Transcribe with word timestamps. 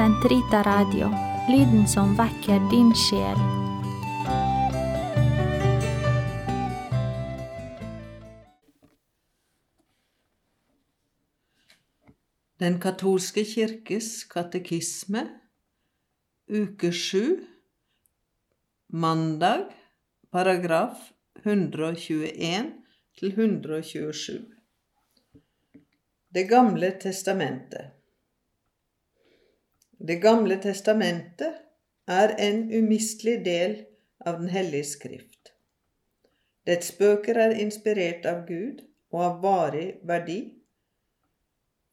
Sentrita 0.00 0.62
Radio, 0.62 1.10
lyden 1.48 1.82
som 1.88 2.14
vekker 2.16 2.62
din 2.70 2.88
sjel. 2.96 3.40
Den 12.56 12.80
katolske 12.80 13.44
kirkes 13.44 14.24
katekisme, 14.32 15.26
uke 16.48 16.94
sju, 16.96 17.44
mandag, 18.88 19.68
paragraf 20.32 21.12
121 21.44 22.72
til 23.20 23.32
127. 23.36 24.44
Det 26.32 26.48
gamle 26.48 26.94
testamentet. 27.04 27.99
Det 30.00 30.16
gamle 30.16 30.56
testamentet 30.56 31.58
er 32.08 32.32
en 32.40 32.62
umistelig 32.72 33.42
del 33.44 33.74
av 34.24 34.38
Den 34.40 34.48
hellige 34.48 34.86
skrift. 34.94 35.52
Dets 36.64 36.94
bøker 36.96 37.36
er 37.36 37.58
inspirert 37.60 38.24
av 38.24 38.46
Gud 38.48 38.80
og 39.12 39.20
av 39.26 39.38
varig 39.44 39.86
verdi, 40.08 40.38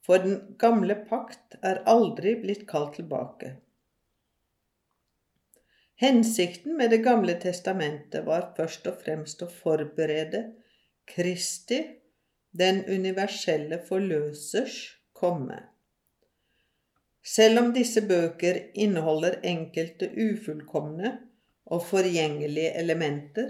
for 0.08 0.24
den 0.24 0.56
gamle 0.60 0.96
pakt 1.10 1.60
er 1.60 1.84
aldri 1.84 2.38
blitt 2.40 2.64
kalt 2.70 2.96
tilbake. 2.96 3.58
Hensikten 6.00 6.78
med 6.78 6.96
Det 6.96 7.04
gamle 7.04 7.36
testamentet 7.42 8.24
var 8.26 8.54
først 8.56 8.88
og 8.88 9.02
fremst 9.04 9.42
å 9.44 9.52
forberede 9.52 10.46
Kristi, 11.12 11.82
den 12.56 12.86
universelle 12.86 13.82
forløsers, 13.84 14.78
komme. 15.12 15.66
Selv 17.28 17.59
om 17.59 17.73
disse 17.75 18.02
bøker 18.08 18.59
inneholder 18.80 19.42
enkelte 19.44 20.08
ufullkomne 20.16 21.17
og 21.67 21.84
forgjengelige 21.89 22.72
elementer, 22.80 23.50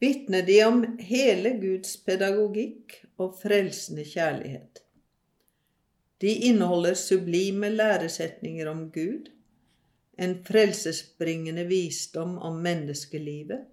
vitner 0.00 0.44
de 0.44 0.58
om 0.66 0.82
hele 1.00 1.54
Guds 1.62 1.96
pedagogikk 2.04 2.98
og 3.16 3.38
frelsende 3.40 4.04
kjærlighet. 4.04 4.82
De 6.20 6.32
inneholder 6.50 6.94
sublime 6.94 7.70
læresetninger 7.72 8.68
om 8.68 8.90
Gud, 8.92 9.30
en 10.20 10.36
frelsesbringende 10.44 11.64
visdom 11.70 12.36
om 12.38 12.60
menneskelivet 12.60 13.64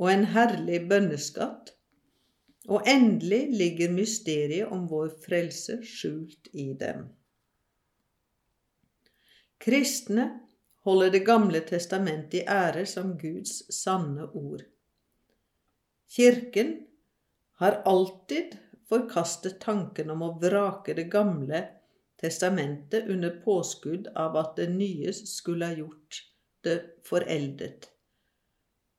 og 0.00 0.10
en 0.10 0.26
herlig 0.34 0.80
bønneskatt, 0.90 1.70
og 2.68 2.82
endelig 2.88 3.44
ligger 3.54 3.94
mysteriet 3.94 4.66
om 4.74 4.88
vår 4.90 5.14
frelse 5.22 5.78
skjult 5.86 6.50
i 6.52 6.72
dem. 6.80 7.06
Kristne 9.60 10.40
holder 10.84 11.10
Det 11.10 11.24
gamle 11.26 11.60
testamentet 11.60 12.34
i 12.40 12.46
ære 12.48 12.86
som 12.88 13.12
Guds 13.18 13.58
sanne 13.74 14.30
ord. 14.32 14.62
Kirken 16.08 16.86
har 17.60 17.82
alltid 17.84 18.56
forkastet 18.88 19.60
tanken 19.60 20.10
om 20.10 20.24
å 20.24 20.32
vrake 20.40 20.94
Det 20.96 21.10
gamle 21.12 21.60
testamentet 22.20 23.08
under 23.08 23.36
påskudd 23.44 24.08
av 24.16 24.36
at 24.40 24.56
det 24.56 24.70
nye 24.72 25.12
skulle 25.12 25.68
ha 25.68 25.76
gjort 25.76 26.22
det 26.64 26.78
foreldet. 27.04 27.90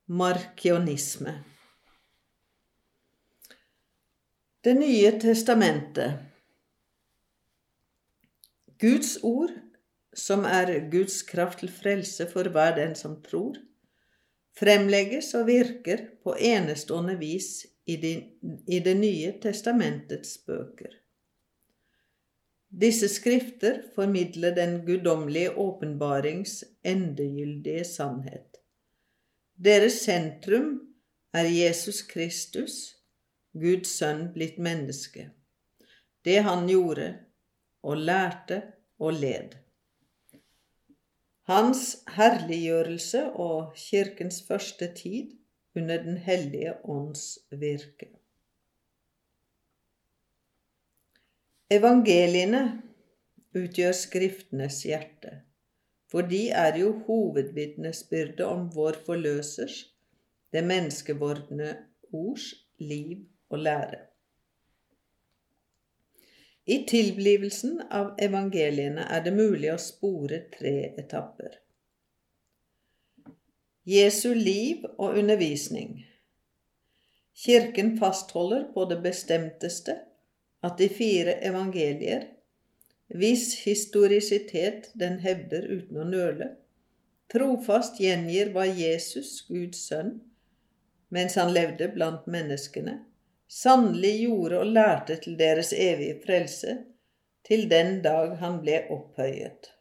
Markionisme. 0.06 1.34
Det 4.62 4.74
nye 4.78 5.10
testamentet. 5.18 6.22
Guds 8.78 9.18
ord 9.22 9.50
som 10.14 10.44
er 10.44 10.72
Guds 10.92 11.22
kraft 11.22 11.62
til 11.62 11.70
frelse 11.72 12.26
for 12.30 12.48
hver 12.52 12.74
den 12.76 12.94
som 12.98 13.18
tror, 13.24 13.56
fremlegges 14.58 15.32
og 15.38 15.46
virker 15.48 16.04
på 16.24 16.36
enestående 16.38 17.16
vis 17.20 17.66
i, 17.86 17.96
de, 17.96 18.12
i 18.68 18.78
Det 18.78 18.94
nye 18.96 19.32
testamentets 19.42 20.38
bøker. 20.46 20.98
Disse 22.72 23.08
skrifter 23.08 23.82
formidler 23.94 24.54
den 24.54 24.78
guddommelige 24.86 25.50
åpenbarings 25.60 26.62
endegyldige 26.84 27.84
sannhet. 27.84 28.60
Deres 29.56 30.00
sentrum 30.06 30.80
er 31.32 31.48
Jesus 31.48 32.02
Kristus, 32.02 32.96
Guds 33.52 33.92
sønn 33.98 34.30
blitt 34.32 34.56
menneske, 34.58 35.28
det 36.24 36.38
han 36.46 36.64
gjorde 36.70 37.10
og 37.82 38.00
lærte 38.00 38.62
og 38.98 39.20
led. 39.20 39.61
Hans 41.50 42.04
herliggjørelse 42.14 43.22
og 43.32 43.72
kirkens 43.74 44.42
første 44.46 44.86
tid 44.94 45.32
under 45.76 46.02
Den 46.02 46.16
hellige 46.16 46.74
ånds 46.84 47.38
virke. 47.50 48.12
Evangeliene 51.72 52.82
utgjør 53.56 53.92
Skriftenes 53.96 54.82
hjerte, 54.86 55.32
for 56.12 56.20
de 56.30 56.44
er 56.50 56.78
jo 56.78 56.92
hovedvitnesbyrdet 57.08 58.46
om 58.46 58.68
vår 58.74 59.02
forløsers, 59.06 59.82
det 60.52 60.62
menneskevordne 60.68 61.74
ords, 62.12 62.52
liv 62.78 63.26
og 63.48 63.58
lære. 63.58 64.11
I 66.64 66.84
tilblivelsen 66.86 67.80
av 67.90 68.12
evangeliene 68.22 69.08
er 69.10 69.24
det 69.24 69.32
mulig 69.34 69.72
å 69.72 69.80
spore 69.82 70.44
tre 70.52 70.92
etapper. 71.00 71.58
Jesu 73.82 74.30
liv 74.34 74.84
og 74.92 75.18
undervisning. 75.18 76.04
Kirken 77.34 77.96
fastholder 77.98 78.68
på 78.74 78.84
det 78.86 79.00
bestemteste 79.02 79.96
at 80.62 80.78
de 80.78 80.86
fire 80.86 81.34
evangelier, 81.42 82.28
hvis 83.10 83.64
historisitet 83.64 84.92
den 84.94 85.18
hevder 85.24 85.66
uten 85.66 85.98
å 85.98 86.06
nøle, 86.06 86.52
trofast 87.32 87.98
gjengir 88.00 88.52
hva 88.54 88.68
Jesus, 88.70 89.40
Guds 89.48 89.82
sønn, 89.88 90.20
mens 91.10 91.34
han 91.40 91.50
levde 91.52 91.90
blant 91.90 92.30
menneskene, 92.30 93.00
sannelig 93.52 94.14
gjorde 94.22 94.62
og 94.62 94.72
lærte 94.72 95.18
til 95.20 95.36
deres 95.38 95.72
evige 95.76 96.16
frelse, 96.24 96.78
til 97.44 97.66
den 97.70 97.98
dag 98.04 98.36
han 98.40 98.60
ble 98.62 98.78
opphøyet. 98.94 99.72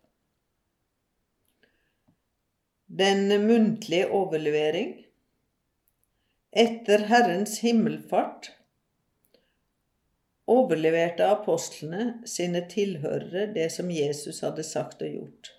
Den 2.91 3.29
muntlige 3.45 4.09
overlevering 4.11 4.97
Etter 6.51 7.05
Herrens 7.07 7.61
himmelfart 7.63 8.49
overleverte 10.51 11.29
apostlene 11.31 12.27
sine 12.27 12.65
tilhørere 12.67 13.45
det 13.55 13.69
som 13.71 13.87
Jesus 13.93 14.41
hadde 14.43 14.65
sagt 14.67 15.05
og 15.05 15.13
gjort. 15.13 15.53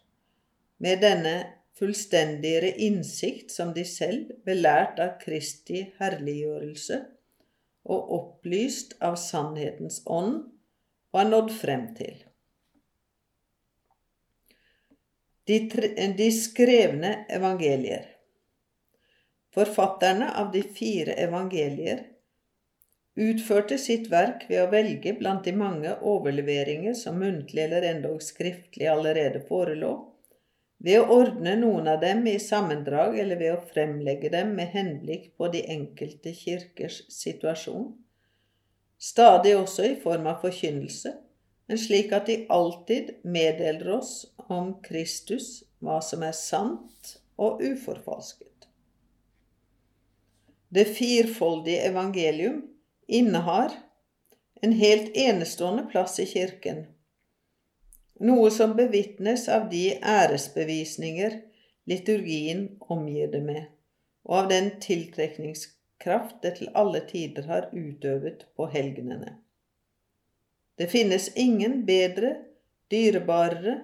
Med 0.85 1.01
denne 1.01 1.35
fullstendigere 1.79 2.75
innsikt 2.77 3.55
som 3.55 3.73
de 3.73 3.87
selv, 3.89 4.35
belært 4.45 5.01
av 5.01 5.17
Kristi 5.23 5.87
herliggjørelse, 5.97 7.01
og 7.85 8.13
opplyst 8.17 8.97
av 9.03 9.17
sannhetens 9.21 10.03
ånd, 10.07 10.45
var 11.13 11.29
nådd 11.29 11.51
frem 11.53 11.89
til. 11.97 12.23
De, 15.45 15.59
tre, 15.69 15.89
de 16.17 16.29
skrevne 16.33 17.13
evangelier 17.35 18.07
Forfatterne 19.53 20.31
av 20.39 20.53
de 20.53 20.63
fire 20.63 21.17
evangelier 21.21 22.07
utførte 23.21 23.77
sitt 23.79 24.07
verk 24.13 24.47
ved 24.49 24.63
å 24.63 24.71
velge 24.73 25.13
blant 25.19 25.45
de 25.45 25.53
mange 25.53 25.93
overleveringer 25.99 26.95
som 26.97 27.19
muntlig 27.21 27.67
eller 27.67 27.85
endog 27.91 28.23
skriftlig 28.25 28.89
allerede 28.89 29.43
forelå, 29.49 29.93
ved 30.83 30.99
å 30.99 31.19
ordne 31.21 31.55
noen 31.61 31.87
av 31.93 32.01
dem 32.03 32.25
i 32.27 32.39
sammendrag 32.43 33.15
eller 33.23 33.39
ved 33.39 33.55
å 33.55 33.67
fremlegge 33.71 34.33
dem 34.33 34.55
med 34.59 34.73
henblikk 34.75 35.29
på 35.39 35.51
de 35.53 35.63
enkelte 35.71 36.33
kirkers 36.35 37.05
situasjon, 37.13 37.93
stadig 38.99 39.55
også 39.59 39.87
i 39.93 39.99
form 40.03 40.27
av 40.31 40.41
forkynnelse, 40.43 41.15
men 41.71 41.79
slik 41.79 42.11
at 42.17 42.27
de 42.27 42.41
alltid 42.51 43.15
meddeler 43.23 43.95
oss 43.99 44.15
om 44.51 44.75
Kristus 44.83 45.63
hva 45.83 46.01
som 46.03 46.25
er 46.27 46.35
sant 46.37 47.15
og 47.39 47.63
uforfalsket. 47.63 48.67
Det 50.73 50.89
firfoldige 50.89 51.87
evangelium 51.91 52.63
innehar 53.07 53.75
en 54.63 54.75
helt 54.79 55.15
enestående 55.19 55.87
plass 55.93 56.19
i 56.23 56.27
Kirken 56.27 56.87
noe 58.23 58.51
som 58.55 58.77
bevitnes 58.79 59.49
av 59.51 59.69
de 59.71 59.99
æresbevisninger 59.99 61.39
liturgien 61.91 62.67
omgir 62.81 63.31
det 63.33 63.43
med, 63.43 63.65
og 64.29 64.45
av 64.45 64.51
den 64.53 64.71
tiltrekningskraft 64.83 66.39
det 66.45 66.57
til 66.61 66.71
alle 66.79 67.03
tider 67.09 67.49
har 67.51 67.71
utøvet 67.73 68.47
på 68.57 68.69
helgenene. 68.75 69.37
Det 70.79 70.89
finnes 70.91 71.29
ingen 71.37 71.83
bedre, 71.87 72.37
dyrebarere 72.91 73.79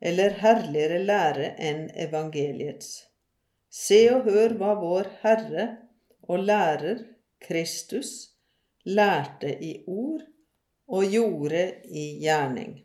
eller 0.00 0.38
herligere 0.42 1.00
lære 1.02 1.52
enn 1.58 1.88
evangeliets. 2.06 2.92
Se 3.72 4.04
og 4.12 4.28
hør 4.28 4.54
hva 4.60 4.74
vår 4.80 5.10
Herre 5.22 5.66
og 6.28 6.42
Lærer 6.46 7.04
Kristus 7.42 8.32
lærte 8.84 9.52
i 9.64 9.76
ord 9.86 10.24
og 10.92 11.06
gjorde 11.08 11.62
i 11.88 12.06
gjerning. 12.22 12.82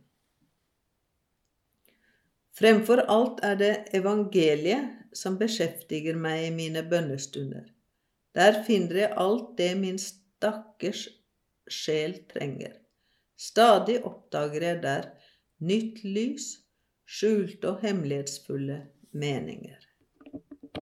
Fremfor 2.57 3.03
alt 3.13 3.43
er 3.45 3.57
det 3.59 3.73
evangeliet 3.97 5.13
som 5.17 5.37
beskjeftiger 5.37 6.17
meg 6.17 6.47
i 6.47 6.53
mine 6.55 6.81
bønnestunder. 6.89 7.67
Der 8.37 8.63
finner 8.65 9.01
jeg 9.03 9.17
alt 9.21 9.51
det 9.59 9.71
min 9.77 9.99
stakkars 10.01 11.07
sjel 11.69 12.15
trenger. 12.31 12.73
Stadig 13.37 13.99
oppdager 14.05 14.65
jeg 14.71 14.81
der 14.85 15.11
nytt 15.61 16.01
lys, 16.05 16.47
skjulte 17.05 17.75
og 17.75 17.83
hemmelighetsfulle 17.85 18.79
meninger. 19.13 19.86